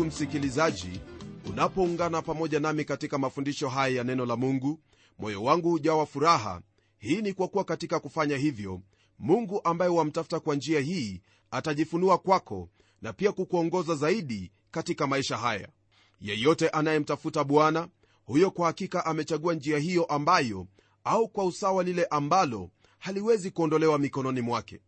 [0.00, 1.00] ndugu msikilizaji
[1.50, 4.80] unapoungana pamoja nami katika mafundisho haya ya neno la mungu
[5.18, 6.60] moyo wangu hujawa furaha.
[6.98, 8.80] Hii ni kwa kuwa katika kufanya hivyo
[9.18, 12.68] mungu ambaye wamtafuta kwa njia hii atajifunua kwako
[13.02, 15.68] na pia kukuongoza zaidi katika maisha haya.
[16.20, 17.88] Yeyote anayemtafuta bwana
[18.24, 20.66] huyo kwa hakika amechagua njia hiyo ambayo
[21.04, 24.80] au kwa usawa lile ambalo haliwezi kuondolewa mikononi mwake.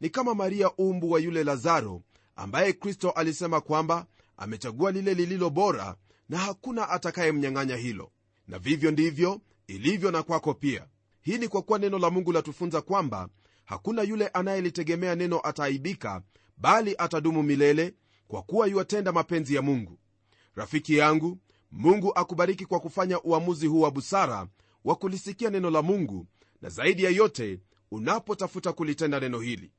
[0.00, 2.02] Ni kama maria umbu wa yule lazaro
[2.36, 4.06] ambaye kristo alisema kwamba
[4.40, 5.96] amechagua lile lililo bora
[6.28, 8.12] na hakuna atakayemnyang'anya hilo.
[8.48, 10.86] Na vivyo ndivyo ilivyo na kwako pia.
[11.22, 13.28] Hii ni kwa kuwa neno la mungu latufunza kwamba
[13.64, 16.22] hakuna yule anayelitegemea neno ataaibika
[16.56, 17.94] bali atadumu milele
[18.28, 19.98] kwa kuwa yuatenda mapenzi ya mungu.
[20.54, 21.38] Rafiki yangu
[21.70, 24.48] mungu akubariki kwa kufanya uamuzi huu wa busara
[24.84, 26.26] wa kulisikia neno la mungu
[26.62, 29.72] na zaidi ya yote unapotafuta kulitenda neno hili.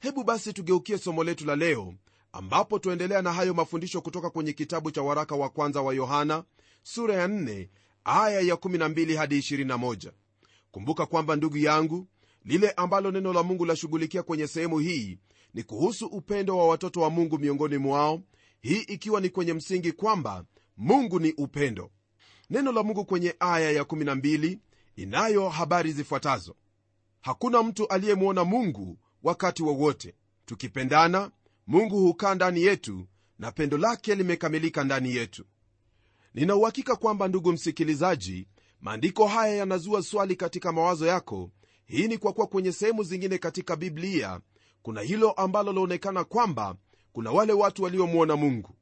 [0.00, 1.94] Hebu basi tugeukie somo letu la leo
[2.34, 6.44] ambapo tuendelea na hayo mafundisho kutoka kwenye kitabu cha waraka wa kwanza wa yohana
[6.82, 7.68] sura ya 4
[8.04, 10.12] aya ya 12 hadi 21
[10.70, 12.06] kumbuka kwamba ndugu yangu
[12.44, 15.18] lile ambalo neno la mungu lashughulikia kwenye sehemu hii
[15.54, 18.22] ni kuhusu upendo wa watoto wa mungu miongoni mwao
[18.60, 20.44] hii ikiwa ni kwenye msingi kwamba
[20.76, 21.90] mungu ni upendo.
[22.50, 24.58] Neno la mungu kwenye aya ya12
[24.96, 26.56] inayo habari zifuatazo.
[27.20, 30.08] Hakuna mtu aliyemwona mungu wakati wowote.
[30.08, 30.14] Wa
[30.46, 31.30] tukipendana
[31.66, 33.06] mungu hukaa ndani yetu
[33.38, 35.44] na pendo lake limekamilika ndani yetu.
[36.34, 38.48] Nina uhakika kwamba ndugu msikilizaji
[38.80, 41.50] maandiko haya yanazua swali katika mawazo yako.
[41.86, 44.40] Hii ni kwa kuwa kwenye sehemu zingine katika biblia
[44.82, 46.76] kuna hilo ambalo laonekana kwamba
[47.12, 48.74] kuna wale watu waliomwona mungu.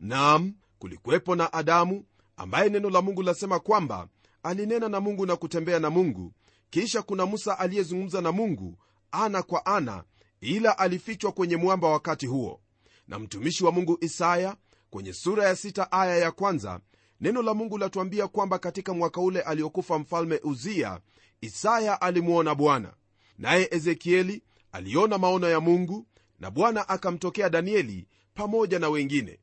[0.00, 2.04] Nam kulikuwepo na adamu
[2.36, 4.08] ambaye neno la mungu lasema kwamba
[4.42, 6.32] alinena na mungu na kutembea na mungu.
[6.70, 8.78] Kisha kuna musa aliyezungumza na mungu
[9.12, 10.04] ana kwa ana
[10.40, 12.60] ila alifichwa kwenye mwamba wakati huo.
[13.08, 14.56] Na mtumishi wa mungu isaya
[14.90, 16.80] kwenye sura ya sita aya ya kwanza
[17.20, 21.00] neno la mungu latuambia kwamba katika mwaka ule aliokufa mfalme uzia
[21.40, 22.92] isaya alimwona bwana.
[23.38, 24.42] Naye ezekieli
[24.72, 26.06] aliona maono ya mungu
[26.38, 29.38] na bwana akamtokea danieli pamoja na wengine.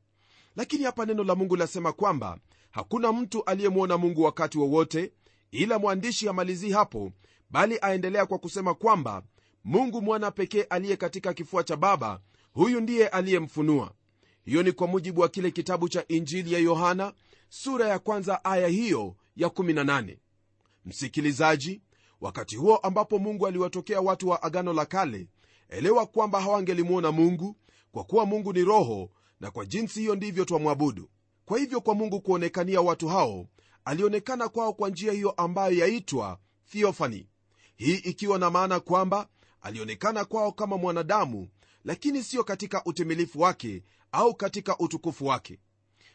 [0.56, 2.38] Lakini hapa neno la mungu lasema kwamba
[2.70, 5.08] hakuna mtu aliyemwona mungu wakati wowote wa
[5.50, 7.12] ila mwandishi amalizii hapo
[7.50, 9.22] bali aendelea kwa kusema kwamba
[9.64, 12.20] mungu mwana pekee aliye katika kifua cha baba
[12.52, 13.92] huyu ndiye aliyemfunua.
[14.44, 17.12] Hiyo ni kwa mujibu wa kile kitabu cha injili ya yohana
[17.48, 20.16] sura ya kwanza aya hiyo ya 18
[20.84, 21.80] msikilizaji
[22.20, 25.26] wakati huo ambapo mungu aliwatokea watu wa agano la kale
[25.68, 27.56] elewa kwamba hawangelimwona mungu
[27.92, 31.10] kwa kuwa mungu ni roho na kwa jinsi hiyo ndivyo twamwabudu.
[31.44, 33.46] Kwa hivyo kwa mungu kuonekania watu hao
[33.84, 36.38] alionekana kwao kwa njia hiyo ambayo yaitwa
[36.70, 37.28] thiofani
[37.76, 39.28] hii ikiwa na maana kwamba
[39.60, 41.48] alionekana kwao kama mwanadamu
[41.84, 43.82] lakini siyo katika utimilifu wake
[44.12, 45.58] au katika utukufu wake.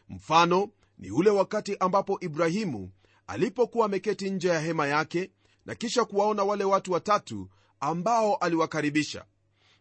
[0.08, 0.68] Mfano
[0.98, 2.90] ni ule wakati ambapo ibrahimu
[3.26, 5.30] alipokuwa ameketi nje ya hema yake
[5.66, 7.48] na kisha kuwaona wale watu watatu
[7.80, 9.24] ambao aliwakaribisha.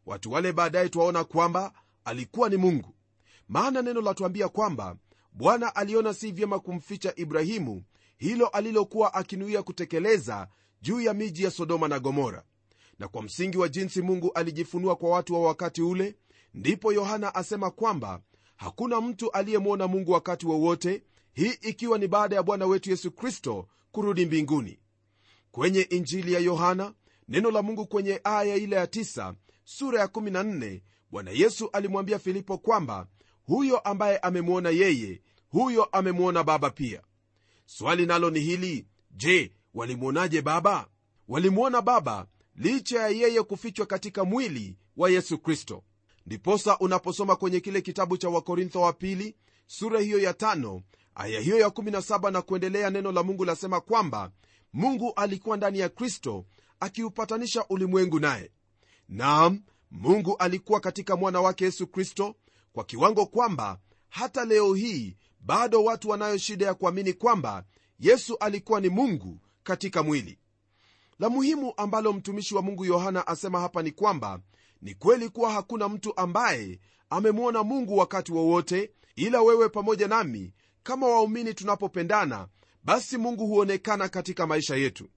[0.05, 1.73] Watu wale baadaye twaona kwamba
[2.05, 2.95] alikuwa ni mungu.
[3.47, 4.95] Maana neno latuambia kwamba
[5.31, 7.83] bwana aliona si vyema kumficha ibrahimu
[8.17, 10.47] hilo alilokuwa akinuia kutekeleza
[10.81, 12.43] juu ya miji ya sodoma na gomora
[12.99, 16.15] na kwa msingi wa jinsi mungu alijifunua kwa watu wa wakati ule
[16.53, 18.21] ndipo yohana asema kwamba
[18.55, 20.99] hakuna mtu aliyemwona mungu wakati wowote wa
[21.33, 24.79] hii ikiwa ni baada ya bwana wetu yesu kristo kurudi mbinguni.
[25.51, 26.93] Kwenye injili ya yohana
[27.27, 30.81] neno la mungu kwenye aya ile ya 9 sura ya 14
[31.11, 33.07] bwana yesu alimwambia filipo kwamba
[33.43, 37.01] huyo ambaye amemwona yeye huyo amemwona baba pia.
[37.65, 40.87] Swali nalo ni hili je walimwonaje baba?
[41.27, 45.83] Walimwona baba licha ya yeye kufichwa katika mwili wa yesu kristo.
[46.25, 49.35] Ndiposa unaposoma kwenye kile kitabu cha wakorintho wa pili
[49.67, 50.81] sura hiyo ya tano
[51.15, 54.31] aya hiyo ya 17 na kuendelea neno la mungu lasema kwamba
[54.73, 56.45] mungu alikuwa ndani ya kristo
[56.79, 58.51] akiupatanisha ulimwengu naye.
[59.09, 59.61] Naam
[59.91, 62.35] mungu alikuwa katika mwana wake yesu kristo
[62.73, 63.79] kwa kiwango kwamba
[64.09, 67.65] hata leo hii bado watu wanayo shida ya kuamini kwamba
[67.99, 70.39] yesu alikuwa ni mungu katika mwili
[71.23, 74.39] la muhimu ambalo mtumishi wa mungu yohana asema hapa ni kwamba
[74.81, 76.79] ni kweli kuwa hakuna mtu ambaye
[77.09, 80.53] amemwona mungu wakati wowote ila wewe pamoja nami
[80.83, 82.47] kama waumini tunapopendana
[82.83, 85.09] basi mungu huonekana katika maisha yetu.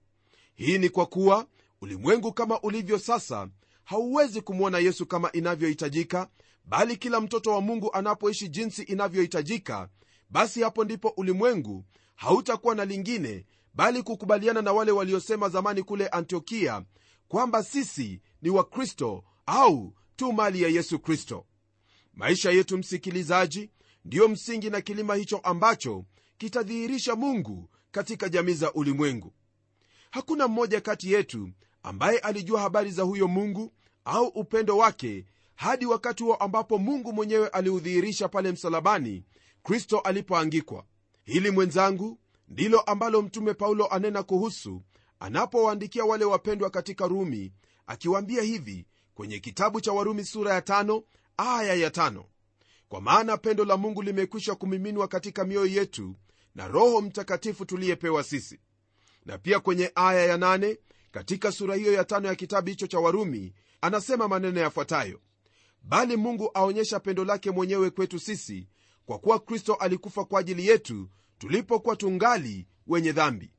[0.55, 1.47] Hii ni kwa kuwa
[1.81, 3.49] ulimwengu kama ulivyo sasa
[3.83, 6.29] hauwezi kumwona yesu kama inavyohitajika
[6.65, 9.89] bali kila mtoto wa mungu anapoishi jinsi inavyohitajika
[10.29, 11.83] basi hapo ndipo ulimwengu
[12.15, 13.45] hautakuwa na lingine
[13.77, 16.83] bali kukubaliana na wale waliosema zamani kule antiokia
[17.27, 21.45] kwamba sisi ni wakristo au tu mali ya yesu kristo.
[22.13, 23.69] Maisha yetu msikilizaji
[24.05, 26.05] ndiyo msingi na kilima hicho ambacho
[26.37, 29.33] kitadhihirisha mungu katika jamii za ulimwengu.
[30.11, 31.49] Hakuna mmoja kati yetu
[31.83, 33.73] ambaye alijua habari za huyo mungu
[34.05, 35.25] au upendo wake
[35.55, 39.23] hadi wakati huo ambapo mungu mwenyewe aliudhihirisha pale msalabani
[39.63, 40.85] kristo alipoangikwa.
[41.25, 44.83] Hili mwenzangu ndilo ambalo mtume paulo anena kuhusu
[45.19, 47.53] anapowaandikia wale wapendwa katika rumi
[47.87, 51.03] akiwaambia hivi kwenye kitabu cha warumi sura ya tano,
[51.37, 52.25] aya ya tano.
[52.89, 56.15] kwa maana pendo la mungu limekwisha kumiminwa katika mioyo yetu
[56.55, 58.59] na roho mtakatifu tuliyepewa sisi
[59.25, 60.77] na pia kwenye aya ya nane,
[61.11, 65.21] katika sura hiyo ya tano ya kitabu hicho cha warumi anasema maneno yafuatayo
[65.83, 68.67] bali mungu aonyesha pendo lake mwenyewe kwetu sisi
[69.05, 73.51] kwa kuwa kristo alikufa kwa ajili yetu tulipokuwa tungali wenye dhambi.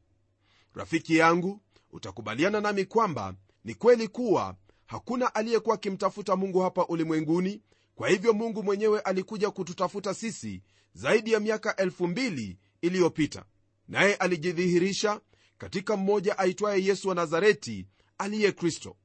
[0.74, 1.60] Rafiki yangu
[1.90, 3.34] utakubaliana nami kwamba
[3.64, 7.62] ni kweli kuwa hakuna aliyekuwa akimtafuta mungu hapa ulimwenguni
[7.94, 10.62] kwa hivyo mungu mwenyewe alikuja kututafuta sisi
[10.94, 13.44] zaidi ya miaka 2000 iliyopita.
[13.88, 15.20] Naye alijidhihirisha
[15.58, 17.86] katika mmoja aitwaye yesu wa nazareti
[18.18, 18.96] aliye kristo.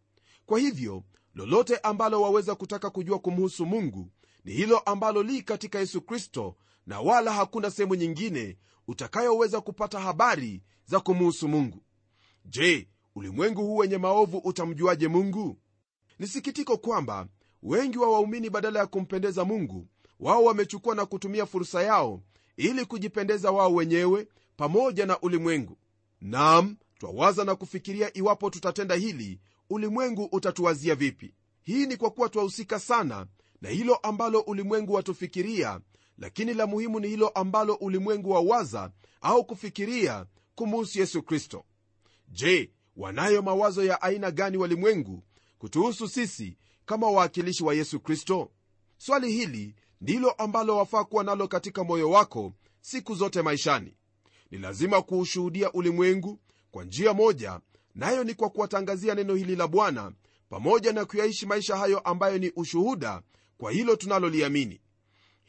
[0.46, 1.04] Kwa hivyo
[1.36, 4.12] lolote ambalo waweza kutaka kujua kumhusu mungu
[4.46, 6.56] ni hilo ambalo li katika yesu kristo
[6.88, 8.58] na wala hakuna sehemu nyingine
[8.88, 11.84] utakayoweza kupata habari za kumuhusu mungu.
[12.46, 15.58] Je ulimwengu huu wenye maovu utamjuaje mungu?
[16.20, 17.28] Ni sikitiko kwamba
[17.64, 19.88] wengi wa waumini badala ya kumpendeza mungu
[20.20, 22.22] wao wamechukua na kutumia fursa yao
[22.58, 24.28] ili kujipendeza wao wenyewe
[24.58, 25.78] pamoja na ulimwengu.
[26.22, 29.40] Nam twawaza na kufikiria iwapo tutatenda hili
[29.70, 31.34] ulimwengu utatuwazia vipi?
[31.62, 33.28] Hii ni kwa kuwa twahusika sana
[33.62, 35.80] na hilo ambalo ulimwengu watufikiria
[36.18, 40.26] lakini la muhimu ni hilo ambalo ulimwengu wawaza au kufikiria
[40.56, 41.66] kumuhusu yesu kristo.
[42.28, 45.24] Je wanayo mawazo ya aina gani walimwengu
[45.58, 48.52] kutuhusu sisi kama wawakilishi wa yesu kristo?
[48.98, 53.94] Swali hili ndilo ambalo wafaa kuwa nalo katika moyo wako siku zote maishani.
[54.52, 56.40] Ni lazima kuushuhudia ulimwengu
[56.72, 57.60] kwa njia moja
[57.96, 60.12] nayo ni kwa kuwatangazia neno hili la bwana
[60.50, 63.22] pamoja na kuyaishi maisha hayo ambayo ni ushuhuda
[63.58, 64.82] kwa hilo tunaloliamini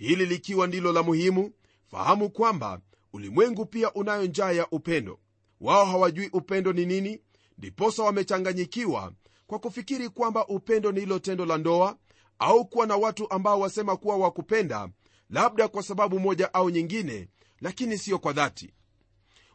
[0.05, 1.51] hili likiwa ndilo la muhimu
[1.91, 2.81] fahamu kwamba
[3.13, 5.19] ulimwengu pia unayo njaa ya upendo.
[5.61, 7.21] Wao hawajui upendo ni nini
[7.59, 9.13] ndiposa wamechanganyikiwa
[9.47, 11.97] kwa kufikiri kwamba upendo ni hilo tendo la ndoa
[12.39, 14.89] au kuwa na watu ambao wasema kuwa wakupenda
[15.31, 17.29] labda kwa sababu moja au nyingine
[17.61, 18.75] lakini siyo kwa dhati.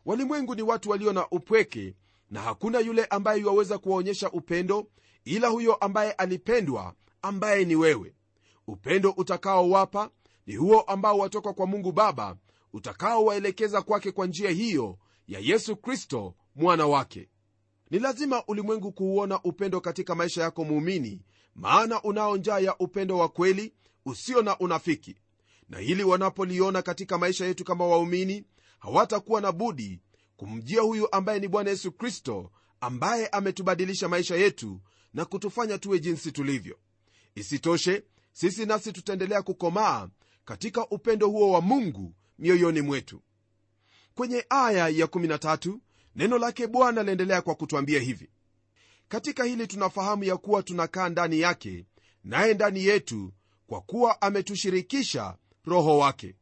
[0.05, 1.95] Walimwengu ni watu walio na upweke
[2.29, 4.87] na hakuna yule ambaye yuwaweza kuwaonyesha upendo
[5.25, 8.13] ila huyo ambaye alipendwa ambaye ni wewe.
[8.67, 10.09] Upendo utakaowapa
[10.49, 12.37] ni huo ambao watoka kwa mungu baba
[12.73, 14.97] utakaowaelekeza kwake kwa njia hiyo
[15.27, 17.29] ya yesu kristo mwana wake.
[17.91, 21.21] Ni lazima ulimwengu kuuona upendo katika maisha yako muumini
[21.56, 23.73] maana unao njaa ya upendo wa kweli
[24.06, 25.15] usio na unafiki.
[25.69, 28.44] Na hili wanapoliona katika maisha yetu kama waumini
[28.79, 29.99] hawatakuwa na budi
[30.37, 32.51] kumjia huyu ambaye ni bwana yesu kristo
[32.81, 34.81] ambaye ametubadilisha maisha yetu
[35.13, 36.77] na kutufanya tuwe jinsi tulivyo.
[37.35, 38.03] Isitoshe
[38.33, 40.09] sisi nasi tutaendelea kukomaa
[40.49, 43.21] katika upendo huo wa mungu mioyoni mwetu.
[44.15, 45.77] Kwenye aya ya13
[46.15, 48.29] neno lake bwana laendelea kwa kutwambia hivi.
[49.07, 51.85] Katika hili tunafahamu ya kuwa tunakaa ndani yake
[52.23, 53.33] naye ndani yetu
[53.68, 56.35] kwa kuwa ametushirikisha roho wake.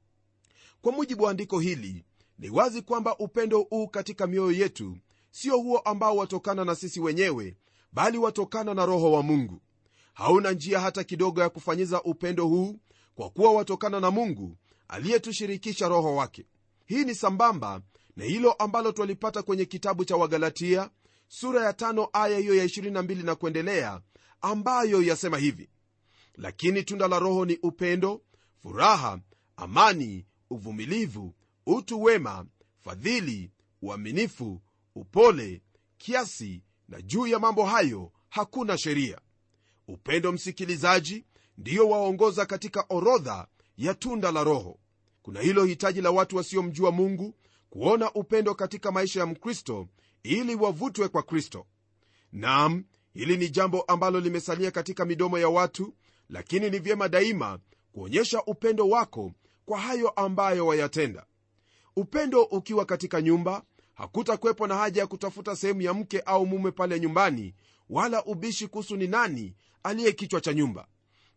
[0.82, 2.06] Kwa mujibu wa andiko hili
[2.40, 4.98] ni wazi kwamba upendo huu katika mioyo yetu
[5.32, 7.58] sio huo ambao watokana na sisi wenyewe
[7.92, 9.62] bali watokana na roho wa mungu.
[10.14, 12.80] Hauna njia hata kidogo ya kufanyiza upendo huu
[13.18, 14.58] kwa kuwa watokana na mungu
[14.88, 16.46] aliyetushirikisha roho wake.
[16.86, 17.82] Hii ni sambamba
[18.16, 20.90] na hilo ambalo twalipata kwenye kitabu cha wagalatia
[21.28, 24.02] sura ya tano aya hiyo ya 22 na kuendelea
[24.42, 25.70] ambayo yasema hivi.
[26.36, 28.22] Lakini tunda la roho ni upendo
[28.62, 29.20] furaha
[29.56, 31.34] amani uvumilivu
[31.66, 32.46] utu wema
[32.84, 34.62] fadhili uaminifu
[34.96, 35.62] upole
[35.98, 39.22] kiasi na juu ya mambo hayo hakuna sheria.
[39.88, 41.26] Upendo msikilizaji
[41.58, 43.48] ndiyo waongoza katika orodha
[43.78, 44.80] ya tunda la roho.
[45.22, 47.34] Kuna hilo hitaji la watu wasiomjua mungu
[47.70, 49.88] kuona upendo katika maisha ya mkristo
[50.24, 51.66] ili wavutwe kwa kristo.
[52.32, 52.84] Nam
[53.14, 55.94] hili ni jambo ambalo limesalia katika midomo ya watu
[56.30, 57.60] lakini ni vyema daima
[57.92, 59.32] kuonyesha upendo wako
[59.66, 61.26] kwa hayo ambayo wayatenda.
[61.96, 67.00] Upendo ukiwa katika nyumba hakutakwepo na haja ya kutafuta sehemu ya mke au mume pale
[67.00, 67.56] nyumbani
[67.90, 70.88] wala ubishi kuhusu ni nani aliye kichwa cha nyumba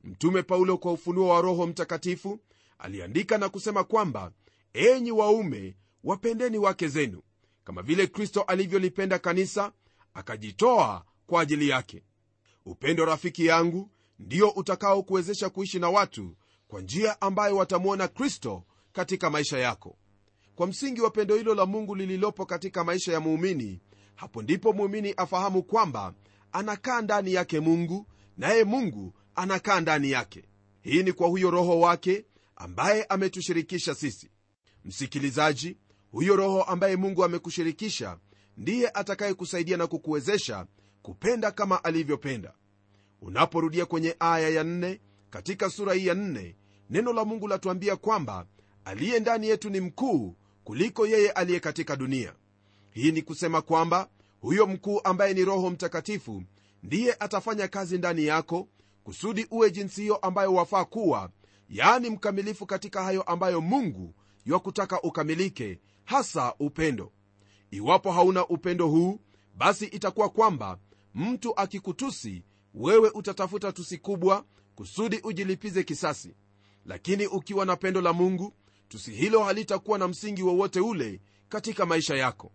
[0.05, 2.39] mtume paulo kwa ufunuo wa roho mtakatifu
[2.79, 4.33] aliandika na kusema kwamba
[4.73, 7.23] enyi waume wapendeni wake zenu
[7.65, 9.73] kama vile kristo alivyolipenda kanisa
[10.15, 12.03] akajitoa kwa ajili yake.
[12.67, 16.37] Upendo rafiki yangu ndio utakaokuwezesha kuishi na watu
[16.69, 19.97] kwa njia ambayo watamwona kristo katika maisha yako.
[20.55, 23.81] Kwa msingi wa pendo hilo la mungu lililopo katika maisha ya muumini
[24.15, 26.15] hapo ndipo muumini afahamu kwamba
[26.53, 30.45] anakaa ndani yake mungu naye mungu anakaa ndani yake.
[30.83, 32.25] Hii ni kwa huyo roho wake
[32.57, 34.31] ambaye ametushirikisha sisi.
[34.85, 35.77] Msikilizaji
[36.13, 38.19] huyo roho ambaye mungu amekushirikisha
[38.57, 40.67] ndiye atakayekusaidia na kukuwezesha
[41.03, 42.55] kupenda kama alivyopenda.
[43.23, 46.57] Unaporudia kwenye aya ya nne katika sura hii ya nne
[46.91, 48.47] neno la mungu latuambia kwamba
[48.85, 52.35] aliye ndani yetu ni mkuu kuliko yeye aliye katika dunia.
[52.91, 54.09] Hii ni kusema kwamba
[54.41, 56.43] huyo mkuu ambaye ni roho mtakatifu
[56.83, 58.69] ndiye atafanya kazi ndani yako
[59.05, 61.31] kusudi uwe jinsi hiyo ambayo wafaa kuwa
[61.69, 64.15] yaani mkamilifu katika hayo ambayo mungu
[64.47, 67.13] yakutaka ukamilike hasa upendo.
[67.71, 69.21] Iwapo hauna upendo huu
[69.57, 70.79] basi itakuwa kwamba
[71.15, 72.43] mtu akikutusi
[72.75, 76.35] wewe utatafuta tusi kubwa kusudi ujilipize kisasi.
[76.87, 78.55] Lakini ukiwa na pendo la mungu
[78.89, 82.53] tusi hilo halitakuwa na msingi wowote ule katika maisha yako.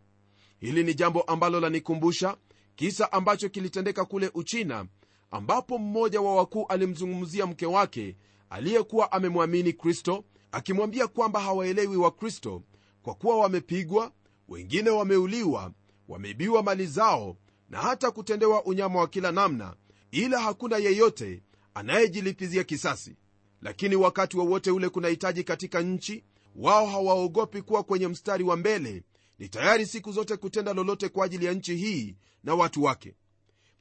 [0.60, 2.38] Hili ni jambo ambalo lanikumbusha
[2.76, 4.86] kisa ambacho kilitendeka kule uchina
[5.32, 8.16] ambapo mmoja wa wakuu alimzungumzia mke wake
[8.50, 12.64] aliyekuwa amemwamini kristo akimwambia kwamba hawaelewi wakristo
[13.02, 14.12] kwa kuwa wamepigwa
[14.50, 15.72] wengine wameuliwa
[16.08, 17.38] wameibiwa mali zao
[17.70, 19.76] na hata kutendewa unyama wa kila namna
[20.12, 23.16] ila hakuna yeyote anayejilipizia kisasi.
[23.62, 26.24] Lakini wakati wowote wa ule kunahitaji katika nchi
[26.56, 29.04] wao hawaogopi kuwa kwenye mstari wa mbele
[29.40, 33.16] ni tayari siku zote kutenda lolote kwa ajili ya nchi hii na watu wake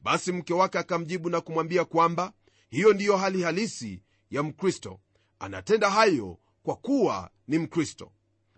[0.05, 2.33] basi mke wake akamjibu na kumwambia kwamba
[2.71, 5.01] hiyo ndiyo hali halisi ya mkristo.
[5.39, 8.13] Anatenda hayo kwa kuwa ni mkristo.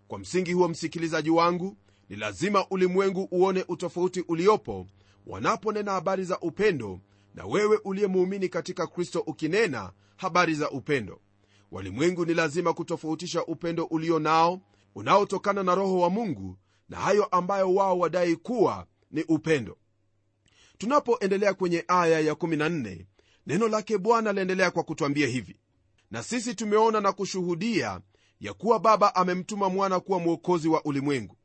[0.09, 1.77] Kwa msingi huo msikilizaji wangu
[2.09, 4.87] ni lazima ulimwengu uone utofauti uliopo
[5.27, 7.01] wanaponena habari za upendo
[7.35, 11.21] na wewe uliye muumini katika kristo ukinena habari za upendo.
[11.71, 14.61] Walimwengu ni lazima kutofautisha upendo ulio nao
[14.95, 16.57] unaotokana na roho wa mungu
[16.89, 19.77] na hayo ambayo wao wadai kuwa ni upendo
[20.79, 23.07] tunapoendelea kwenye aya ya 14
[23.47, 25.57] neno lake bwana laendelea kwa kutwambia hivi.
[26.11, 28.01] Na sisi tumeona na kushuhudia
[28.41, 31.37] ya kuwa baba amemtuma mwana kuwa mwokozi wa ulimwengu.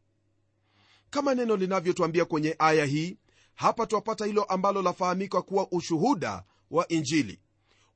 [1.10, 3.18] Kama neno linavyotwambia kwenye aya hii
[3.56, 7.40] hapa twapata hilo ambalo lafahamika kuwa ushuhuda wa injili.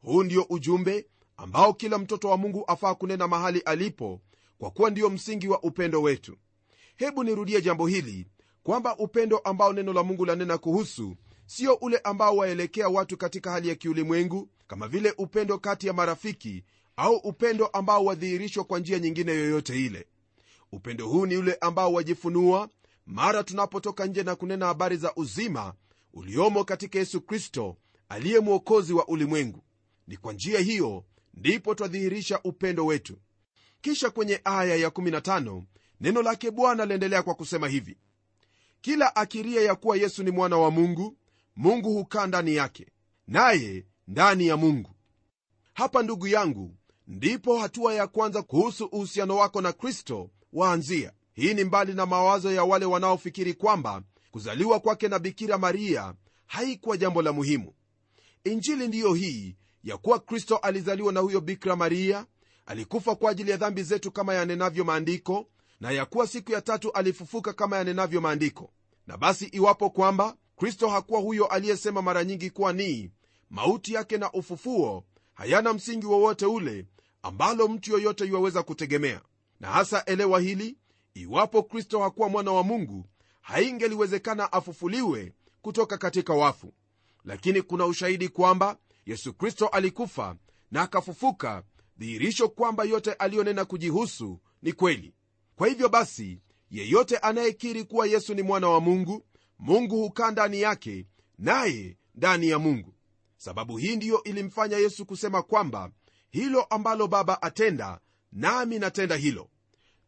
[0.01, 4.21] Huu ndio ujumbe ambao kila mtoto wa mungu afaa kunena mahali alipo
[4.57, 6.37] kwa kuwa ndio msingi wa upendo wetu.
[6.95, 8.27] Hebu nirudie jambo hili
[8.63, 11.15] kwamba upendo ambao neno la mungu lanena kuhusu
[11.45, 16.63] sio ule ambao waelekea watu katika hali ya kiulimwengu kama vile upendo kati ya marafiki
[16.95, 20.07] au upendo ambao wadhihirishwa kwa njia nyingine yoyote ile.
[20.71, 22.69] Upendo huu ni ule ambao wajifunua
[23.05, 25.73] mara tunapotoka nje na kunena habari za uzima
[26.13, 27.77] uliomo katika yesu kristo
[28.09, 29.63] aliye mwokozi wa ulimwengu.
[30.07, 33.17] Ni kwa njia hiyo ndipo twadhihirisha upendo wetu.
[33.81, 35.63] Kisha kwenye aya ya15
[36.01, 37.97] neno lake bwana laendelea kwa kusema hivi.
[38.81, 41.17] Kila akiria ya kuwa yesu ni mwana wa mungu
[41.55, 42.87] mungu hukaa ndani yake
[43.27, 44.91] naye ndani ya mungu.
[45.73, 46.75] Hapa ndugu yangu
[47.07, 51.11] ndipo hatua ya kwanza kuhusu uhusiano wako na kristo waanzia.
[51.33, 56.13] Hii ni mbali na mawazo ya wale wanaofikiri kwamba kuzaliwa kwake na bikira maria
[56.45, 57.73] haikuwa jambo la muhimu.
[58.43, 62.25] Injili ndiyo hii ya kuwa kristo alizaliwa na huyo bikira maria
[62.65, 65.47] alikufa kwa ajili ya dhambi zetu kama yanenavyo maandiko
[65.79, 68.71] na ya kuwa siku ya tatu alifufuka kama yanenavyo maandiko.
[69.07, 73.11] Na basi iwapo kwamba kristo hakuwa huyo aliyesema mara nyingi kuwa ni
[73.49, 76.85] mauti yake na ufufuo hayana msingi wowote ule
[77.21, 79.21] ambalo mtu yoyote yuwaweza kutegemea.
[79.59, 80.77] Na hasa elewa hili
[81.13, 83.05] iwapo kristo hakuwa mwana wa mungu
[83.41, 86.73] haingeliwezekana afufuliwe kutoka katika wafu.
[87.23, 90.35] Lakini kuna ushahidi kwamba yesu kristo alikufa
[90.71, 91.63] na akafufuka
[91.97, 95.13] dhihirisho kwamba yote aliyonena kujihusu ni kweli.
[95.55, 96.39] Kwa hivyo basi
[96.71, 99.25] yeyote anayekiri kuwa yesu ni mwana wa mungu
[99.59, 101.05] mungu hukaa ndani yake
[101.37, 102.93] naye ndani ya mungu.
[103.37, 105.91] Sababu hii ndiyo ilimfanya yesu kusema kwamba
[106.29, 107.99] hilo ambalo baba atenda
[108.31, 109.49] nami natenda hilo.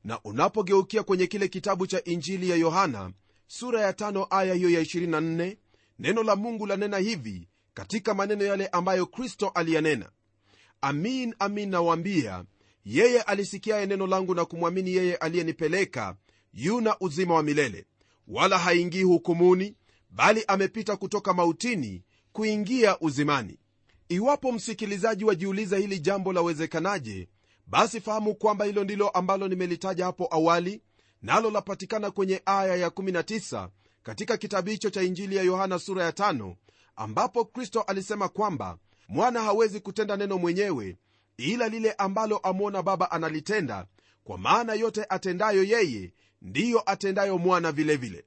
[0.03, 3.11] Na unapogeukia kwenye kile kitabu cha injili ya yohana
[3.47, 5.57] sura ya tano aya hiyo ya 24
[5.99, 10.09] neno la mungu lanena hivi katika maneno yale ambayo kristo aliyanena.
[10.81, 12.45] Amin amin nawaambia
[12.85, 16.15] yeye alisikiaye neno langu na kumwamini yeye aliyenipeleka
[16.53, 17.85] yuna uzima wa milele
[18.27, 19.75] wala haingii hukumuni
[20.09, 23.59] bali amepita kutoka mautini kuingia uzimani.
[24.09, 27.29] Iwapo msikilizaji wajiuliza hili jambo lawezekanaje
[27.67, 30.81] basi fahamu kwamba hilo ndilo ambalo nimelitaja hapo awali
[31.21, 33.69] nalo lapatikana kwenye aya ya19
[34.03, 36.55] katika kitabu hicho cha injili ya yohana sura ya 5
[36.95, 40.97] ambapo kristo alisema kwamba mwana hawezi kutenda neno mwenyewe
[41.37, 43.85] ila lile ambalo amwona baba analitenda
[44.23, 48.25] kwa maana yote atendayo yeye ndiyo atendayo mwana vilevile vile.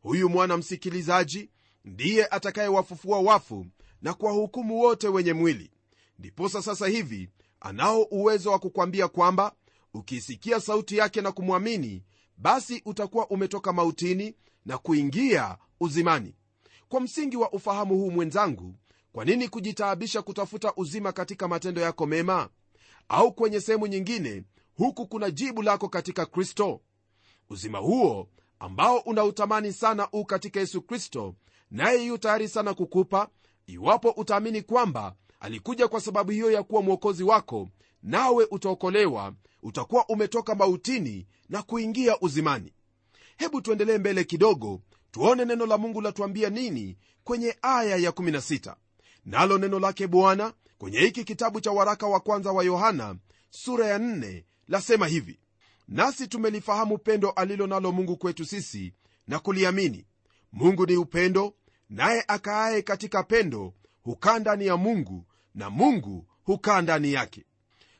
[0.00, 1.50] huyu mwana msikilizaji
[1.84, 3.66] ndiye atakayewafufua wafu
[4.02, 5.70] na kuwahukumu wote wenye mwili.
[6.18, 7.28] Ndiposa sasa hivi
[7.60, 9.52] anao uwezo wa kukwambia kwamba
[9.94, 12.02] ukiisikia sauti yake na kumwamini
[12.36, 14.34] basi utakuwa umetoka mautini
[14.66, 16.34] na kuingia uzimani.
[16.88, 18.74] Kwa msingi wa ufahamu huu mwenzangu
[19.12, 22.48] kwa nini kujitaabisha kutafuta uzima katika matendo yako mema?
[23.08, 24.42] Au kwenye sehemu nyingine
[24.76, 26.80] huku kuna jibu lako katika kristo
[27.52, 28.28] uzima huo
[28.58, 31.34] ambao unautamani sana u katika yesu kristo
[31.70, 33.28] naye yu tayari sana kukupa
[33.66, 37.68] iwapo utaamini kwamba alikuja kwa sababu hiyo ya kuwa mwokozi wako
[38.02, 42.72] nawe utaokolewa utakuwa umetoka mautini na kuingia uzimani.
[43.36, 44.80] Hebu tuendelee mbele kidogo
[45.10, 48.74] tuone neno la mungu latuambia nini kwenye aya ya 16
[49.24, 53.16] nalo neno lake bwana kwenye hiki kitabu cha waraka wa kwanza wa yohana
[53.50, 55.38] sura ya 4 lasema hivi
[55.88, 58.94] nasi tumelifahamu pendo alilo nalo mungu kwetu sisi
[59.26, 60.06] na kuliamini.
[60.52, 61.54] Mungu ni upendo
[61.90, 67.44] naye akaaye katika pendo hukaa ndani ya mungu na mungu hukaa ndani yake.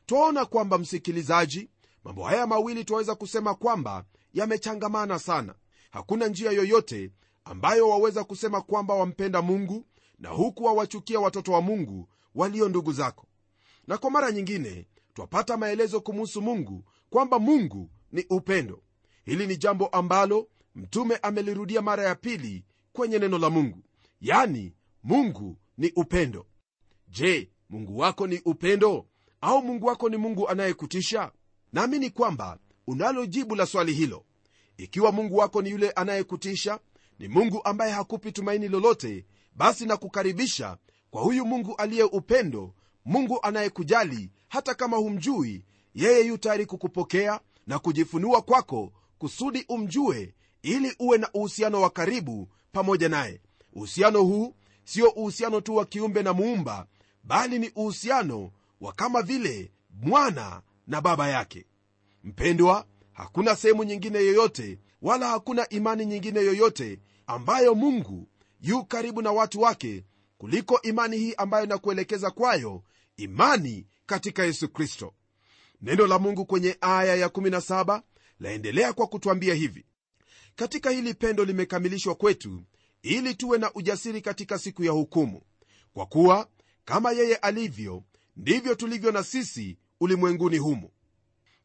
[0.05, 1.69] Twaona kwamba msikilizaji
[2.03, 5.55] mambo haya mawili twaweza kusema kwamba yamechangamana sana.
[5.91, 7.11] Hakuna njia yoyote
[7.45, 9.85] ambayo waweza kusema kwamba wampenda mungu
[10.19, 13.27] na huku wawachukia watoto wa mungu walio ndugu zako.
[13.87, 18.81] Na kwa mara nyingine twapata maelezo kumuhusu mungu kwamba mungu ni upendo.
[19.25, 23.83] Hili ni jambo ambalo mtume amelirudia mara ya pili kwenye neno la mungu.
[24.21, 24.73] Yani
[25.03, 26.45] mungu ni upendo.
[27.07, 29.05] Je mungu wako ni upendo?
[29.41, 31.31] Au mungu wako ni mungu anayekutisha?
[31.73, 34.25] Naamini kwamba unalo jibu la swali hilo.
[34.77, 36.79] Ikiwa mungu wako ni yule anayekutisha
[37.19, 40.77] ni mungu ambaye hakupi tumaini lolote basi na kukaribisha
[41.09, 42.73] kwa huyu mungu aliye upendo
[43.05, 45.65] mungu anayekujali hata kama humjui
[45.95, 52.49] yeye yu tayari kukupokea na kujifunua kwako kusudi umjue ili uwe na uhusiano wa karibu
[52.71, 53.41] pamoja naye.
[53.73, 56.87] Uhusiano huu sio uhusiano tu wa kiumbe na muumba
[57.23, 58.51] bali ni uhusiano
[58.81, 61.65] wa kama vile mwana na baba yake.
[62.23, 68.27] Mpendwa hakuna sehemu nyingine yoyote wala hakuna imani nyingine yoyote ambayo mungu
[68.61, 70.03] yu karibu na watu wake
[70.37, 72.83] kuliko imani hii ambayo nakuelekeza kwayo
[73.17, 75.13] imani katika yesu kristo
[75.83, 78.01] neno la mungu kwenye aya ya17
[78.39, 79.85] laendelea kwa kutwambia hivi.
[80.55, 82.63] Katika hili pendo limekamilishwa kwetu
[83.01, 85.41] ili tuwe na ujasiri katika siku ya hukumu.
[85.93, 86.47] Kwa kuwa
[86.85, 88.03] kama yeye alivyo
[88.35, 90.89] ndivyo tulivyo na sisi ulimwenguni humu.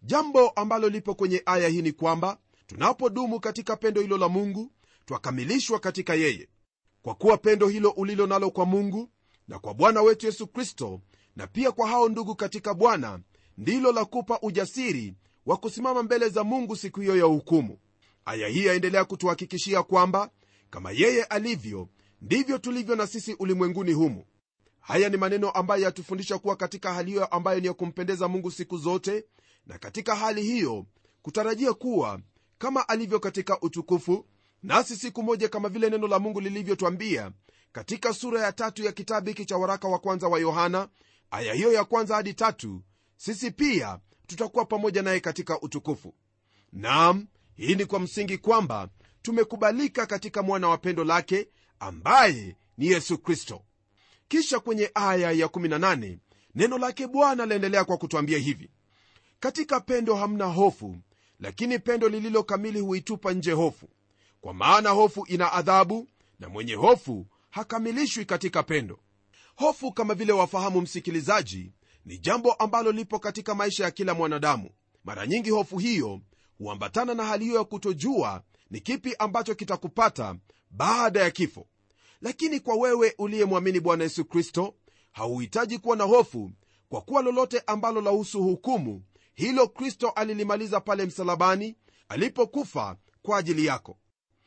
[0.02, 4.72] Jambo ambalo lipo kwenye aya hii ni kwamba tunapodumu katika pendo hilo la mungu
[5.06, 6.48] twakamilishwa katika yeye.
[7.02, 9.10] Kwa kuwa pendo hilo ulilo nalo kwa mungu
[9.48, 11.00] na kwa bwana wetu yesu kristo
[11.36, 13.20] na pia kwa hao ndugu katika bwana
[13.58, 15.14] ndilo la kupa ujasiri
[15.46, 17.78] wa kusimama mbele za mungu siku hiyo ya hukumu.
[18.24, 20.30] Aya hii yaendelea kutuhakikishia kwamba
[20.70, 21.88] kama yeye alivyo
[22.22, 24.24] ndivyo tulivyo na sisi ulimwenguni humu.
[24.80, 28.78] Haya ni maneno ambayo yatufundisha kuwa katika hali hiyo ambayo ni ya kumpendeza mungu siku
[28.78, 29.24] zote
[29.66, 30.86] na katika hali hiyo
[31.22, 32.20] kutarajia kuwa
[32.58, 34.26] kama alivyo katika utukufu
[34.62, 37.32] nasi siku moja kama vile neno la mungu lilivyotwambia
[37.72, 40.88] katika sura ya tatu ya kitabu hiki cha waraka wa kwanza wa yohana
[41.30, 42.82] aya hiyo ya kwanza hadi tatu
[43.18, 46.14] sisi pia tutakuwa pamoja naye katika utukufu.
[46.72, 48.88] Nam hii ni kwa msingi kwamba
[49.22, 51.48] tumekubalika katika mwana wa pendo lake
[51.80, 53.62] ambaye ni yesu kristo.
[54.28, 56.18] Kisha kwenye aya ya 18
[56.54, 58.70] neno lake bwana laendelea kwa kutwambia hivi.
[59.40, 60.96] Katika pendo hamna hofu
[61.40, 63.88] lakini pendo lililo kamili huitupa nje hofu.
[64.40, 66.08] Kwa maana hofu ina adhabu
[66.40, 68.98] na mwenye hofu hakamilishwi katika pendo.
[69.56, 71.72] Hofu kama vile wafahamu msikilizaji
[72.08, 74.70] ni jambo ambalo lipo katika maisha ya kila mwanadamu.
[75.04, 76.20] Mara nyingi hofu hiyo
[76.58, 80.36] huambatana na hali hiyo ya kutojua ni kipi ambacho kitakupata
[80.70, 81.66] baada ya kifo.
[82.20, 84.74] Lakini kwa wewe uliyemwamini bwana yesu kristo
[85.12, 86.50] hauhitaji kuwa na hofu
[86.88, 89.02] kwa kuwa lolote ambalo lahusu hukumu
[89.34, 91.76] hilo kristo alilimaliza pale msalabani
[92.08, 93.98] alipokufa kwa ajili yako.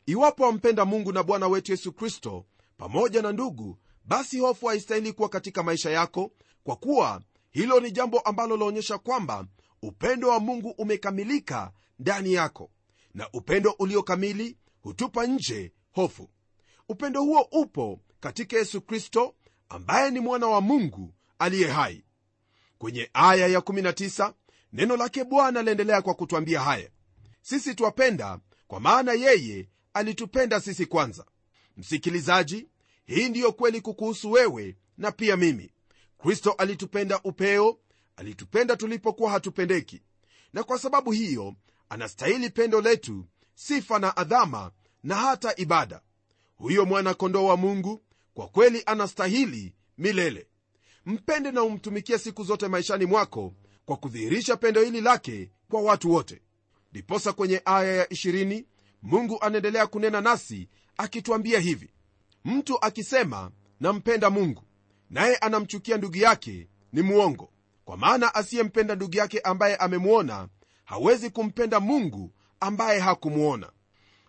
[0.06, 2.44] Iwapo wampenda mungu na bwana wetu yesu kristo
[2.76, 6.30] pamoja na ndugu basi hofu haistahili kuwa katika maisha yako
[6.64, 9.46] kwa kuwa hilo ni jambo ambalo laonyesha kwamba
[9.82, 12.70] upendo wa mungu umekamilika ndani yako
[13.14, 16.30] na upendo uliokamili hutupa nje hofu.
[16.88, 19.34] Upendo huo upo katika yesu kristo
[19.68, 22.04] ambaye ni mwana wa mungu aliye hai.
[22.78, 24.32] Kwenye aya ya19
[24.72, 26.90] neno lake bwana laendelea kwa kutwambia haya.
[27.42, 31.24] Sisi twapenda kwa maana yeye alitupenda sisi kwanza.
[31.76, 32.68] Msikilizaji
[33.04, 35.70] hii ndiyo kweli kukuhusu wewe na pia mimi
[36.22, 37.78] kristo alitupenda upeo
[38.16, 40.02] alitupenda tulipokuwa hatupendeki.
[40.52, 41.54] Na kwa sababu hiyo
[41.88, 44.70] anastahili pendo letu sifa na adhama
[45.02, 46.00] na hata ibada.
[46.56, 48.02] Huyo mwana-kondoo wa mungu
[48.34, 50.46] kwa kweli anastahili milele.
[51.06, 53.54] Mpende na umtumikie siku zote maishani mwako
[53.84, 56.42] kwa kudhihirisha pendo hili lake kwa watu wote.
[56.92, 58.64] Ndiposa kwenye aya ya 20
[59.02, 61.90] mungu anaendelea kunena nasi akituambia hivi.
[62.44, 64.62] Mtu akisema nampenda mungu
[65.12, 67.50] naye anamchukia ndugu yake ni mwongo.
[67.84, 70.48] Kwa maana asiyempenda ndugu yake ambaye amemwona
[70.84, 73.72] hawezi kumpenda mungu ambaye hakumwona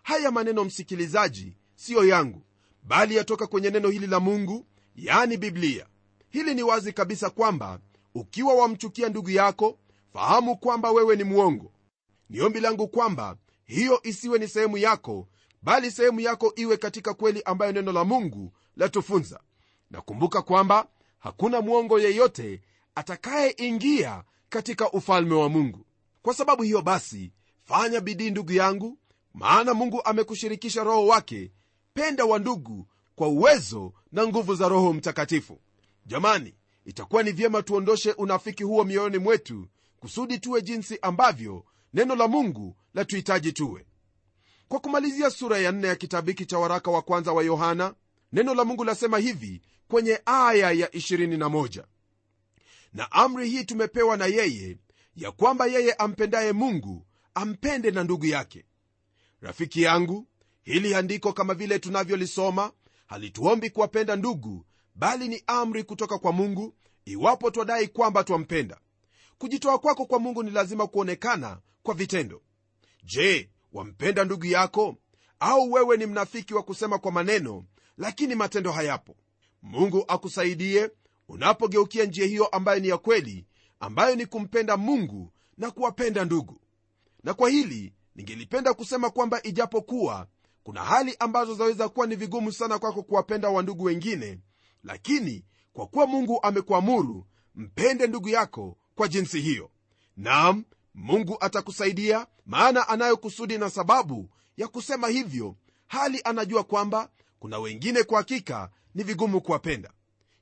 [0.02, 2.42] haya maneno msikilizaji siyo yangu
[2.82, 4.66] bali yatoka kwenye neno hili la mungu
[4.96, 5.86] yani biblia.
[6.30, 7.78] Hili ni wazi kabisa kwamba
[8.14, 9.78] ukiwa wamchukia ndugu yako
[10.12, 11.72] fahamu kwamba wewe ni mwongo.
[12.30, 15.28] Ni ombi langu kwamba hiyo isiwe ni sehemu yako
[15.62, 19.40] bali sehemu yako iwe katika kweli ambayo neno la mungu latufunza
[19.94, 20.86] nakumbuka kwamba
[21.18, 22.60] hakuna mwongo yeyote
[22.94, 25.86] atakayeingia katika ufalme wa mungu.
[26.22, 27.32] Kwa sababu hiyo basi
[27.64, 28.98] fanya bidii ndugu yangu
[29.34, 31.52] maana mungu amekushirikisha roho wake
[31.94, 35.60] penda wa ndugu kwa uwezo na nguvu za roho mtakatifu.
[36.06, 36.54] Jamani
[36.84, 39.66] itakuwa ni vyema tuondoshe unafiki huo mioyoni mwetu
[40.00, 43.86] kusudi tuwe jinsi ambavyo neno la mungu latuhitaji tuwe.
[44.68, 47.94] Kwa kumalizia sura ya nne ya kitabu hiki cha waraka wa kwanza wa yohana
[48.32, 51.84] neno la mungu lasema hivi kwenye aya ya 21
[52.92, 54.78] na amri hii tumepewa na yeye
[55.16, 58.64] ya kwamba yeye ampendaye mungu ampende na ndugu yake.
[59.40, 60.26] Rafiki yangu
[60.62, 62.72] hili andiko kama vile tunavyolisoma
[63.06, 68.78] halituombi kuwapenda ndugu bali ni amri kutoka kwa mungu iwapo twadai kwamba twampenda.
[69.38, 72.42] Kujitoa kwako kwa mungu ni lazima kuonekana kwa vitendo.
[73.04, 74.96] Je wampenda ndugu yako?
[75.40, 77.64] Au wewe ni mnafiki wa kusema kwa maneno
[77.98, 79.16] lakini matendo hayapo
[79.64, 80.90] mungu akusaidie
[81.28, 83.46] unapogeukia njia hiyo ambayo ni ya kweli
[83.80, 86.60] ambayo ni kumpenda mungu na kuwapenda ndugu.
[87.22, 90.26] Na kwa hili ningelipenda kusema kwamba ijapokuwa
[90.62, 94.38] kuna hali ambazo zaweza kuwa ni vigumu sana kwako kuwapenda wandugu wengine
[94.84, 99.70] lakini kwa kuwa mungu amekuamuru mpende ndugu yako kwa jinsi hiyo.
[100.16, 105.56] Nam mungu atakusaidia maana anayo kusudi na sababu ya kusema hivyo.
[105.86, 109.92] Hali anajua kwamba kuna wengine kwa hakika ni vigumu kuwapenda.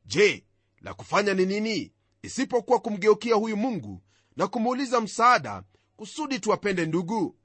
[0.05, 0.45] Je
[0.81, 4.03] la kufanya ni nini isipokuwa kumgeukia huyu mungu
[4.37, 5.63] na kumuuliza msaada
[5.97, 7.37] kusudi tuwapende ndugu?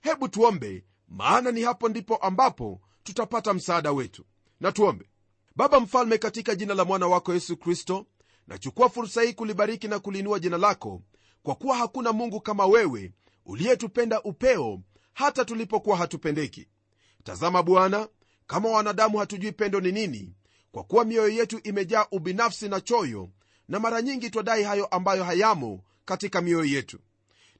[0.00, 4.24] Hebu tuombe maana ni hapo ndipo ambapo tutapata msaada wetu.
[4.60, 5.10] Na tuombe.
[5.56, 8.06] Baba mfalme katika jina la mwana wako yesu kristo
[8.46, 11.02] nachukua fursa hii kulibariki na kuliinua jina lako
[11.42, 13.12] kwa kuwa hakuna mungu kama wewe
[13.46, 14.80] uliyetupenda upeo
[15.12, 16.68] hata tulipokuwa hatupendeki.
[17.24, 18.08] Tazama bwana
[18.46, 20.34] kama wanadamu hatujui pendo ni nini
[20.72, 23.30] kwa kuwa mioyo yetu imejaa ubinafsi na choyo
[23.68, 26.98] na mara nyingi twadai hayo ambayo hayamo katika mioyo yetu.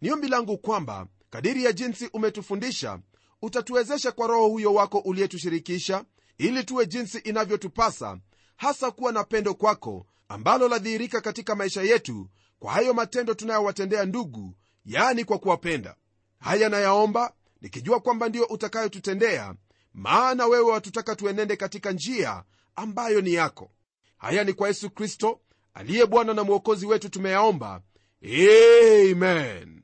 [0.00, 2.98] Ni ombi langu kwamba kadiri ya jinsi umetufundisha
[3.42, 6.04] utatuwezesha kwa roho huyo wako uliyetushirikisha
[6.38, 8.18] ili tuwe jinsi inavyotupasa
[8.56, 14.54] hasa kuwa na pendo kwako ambalo ladhihirika katika maisha yetu kwa hayo matendo tunayowatendea ndugu
[14.84, 15.96] yaani kwa kuwapenda.
[16.38, 19.54] Haya nayaomba nikijua kwamba ndiyo utakayotutendea
[19.96, 22.44] maana wewe watutaka tuenende katika njia
[22.76, 23.70] ambayo ni yako.
[24.18, 25.40] Haya ni kwa yesu kristo
[25.74, 27.82] aliye bwana na mwokozi wetu tumeyaomba.
[28.24, 29.82] Amen.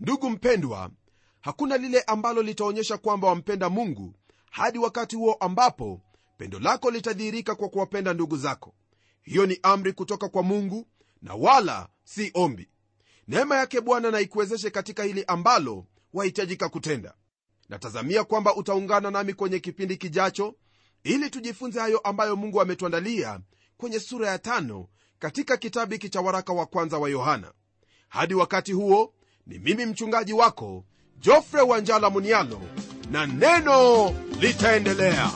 [0.00, 0.90] Ndugu mpendwa
[1.40, 4.14] hakuna lile ambalo litaonyesha kwamba wampenda mungu
[4.50, 6.00] hadi wakati huo ambapo
[6.38, 8.74] pendo lako litadhihirika kwa kuwapenda ndugu zako.
[9.22, 10.86] Hiyo ni amri kutoka kwa mungu
[11.22, 12.68] na wala si ombi.
[13.28, 17.14] Neema yake bwana na ikuwezeshe katika hili ambalo wahitajika kutenda
[17.70, 20.54] natazamia kwamba utaungana nami kwenye kipindi kijacho
[21.04, 23.40] ili tujifunze hayo ambayo mungu ametuandalia
[23.76, 24.86] kwenye sura ya tano
[25.18, 27.52] katika kitabu hiki cha waraka wa kwanza wa yohana.
[28.08, 29.14] Hadi wakati huo
[29.46, 30.84] ni mimi mchungaji wako
[31.18, 32.60] jofre wanjala munialo
[33.10, 35.30] na neno litaendelea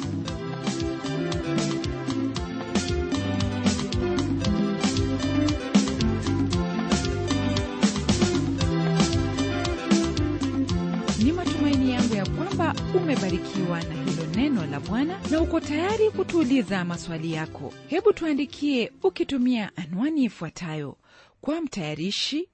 [13.19, 17.73] umebarikiwa na hilo neno la bwana na uko tayari kutuuliza maswali yako.
[17.89, 20.97] Hebu tuandikie ukitumia anwani ifuatayo.
[21.41, 22.49] Kwa mtayarishi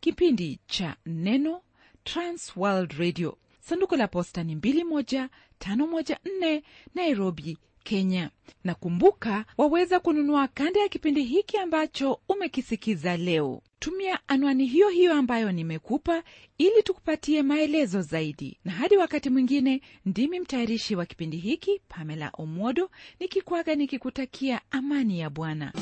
[0.00, 1.60] kipindi cha neno
[2.04, 3.38] transworld radio.
[3.60, 6.62] Sanduku la posta ni 21514
[6.94, 8.30] nairobi kenya.
[8.64, 15.12] Na kumbuka waweza kununua kanda ya kipindi hiki ambacho umekisikiza leo tumia anwani hiyo hiyo
[15.14, 16.22] ambayo nimekupa
[16.58, 18.58] ili tukupatie maelezo zaidi.
[18.64, 22.90] Na hadi wakati mwingine ndimi mtayarishi wa kipindi hiki pamela omodo
[23.20, 25.72] nikikwaga nikikutakia amani ya bwana